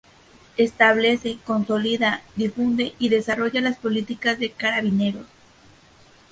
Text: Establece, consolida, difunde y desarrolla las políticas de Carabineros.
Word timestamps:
Establece, 0.57 1.37
consolida, 1.45 2.23
difunde 2.35 2.95
y 2.97 3.09
desarrolla 3.09 3.61
las 3.61 3.77
políticas 3.77 4.39
de 4.39 4.49
Carabineros. 4.49 5.27